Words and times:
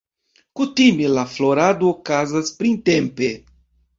Kutime 0.59 1.09
la 1.17 1.25
florado 1.33 1.91
okazas 1.97 2.51
printempe. 2.63 3.29